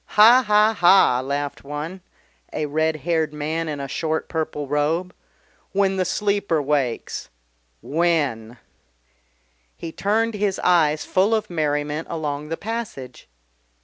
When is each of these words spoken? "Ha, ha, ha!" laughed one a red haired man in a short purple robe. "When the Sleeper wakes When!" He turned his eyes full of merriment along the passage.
"Ha, 0.17 0.43
ha, 0.47 0.73
ha!" 0.73 1.21
laughed 1.23 1.63
one 1.63 2.01
a 2.51 2.65
red 2.65 2.95
haired 3.05 3.31
man 3.35 3.69
in 3.69 3.79
a 3.79 3.87
short 3.87 4.27
purple 4.27 4.65
robe. 4.67 5.13
"When 5.73 5.97
the 5.97 6.05
Sleeper 6.05 6.59
wakes 6.59 7.29
When!" 7.83 8.57
He 9.77 9.91
turned 9.91 10.33
his 10.33 10.57
eyes 10.63 11.05
full 11.05 11.35
of 11.35 11.51
merriment 11.51 12.07
along 12.09 12.49
the 12.49 12.57
passage. 12.57 13.29